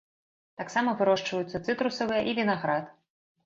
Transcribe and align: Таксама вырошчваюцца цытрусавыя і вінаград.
Таксама 0.61 0.95
вырошчваюцца 1.03 1.63
цытрусавыя 1.67 2.21
і 2.33 2.37
вінаград. 2.43 2.93